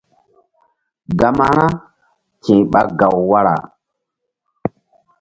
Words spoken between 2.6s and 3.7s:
ɓa gaw wara.